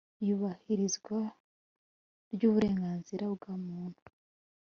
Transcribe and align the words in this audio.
Iyubahirizwa 0.23 1.17
ry 2.33 2.41
uburenganzira 2.49 3.25
bwa 3.35 3.53
muntu 3.65 4.01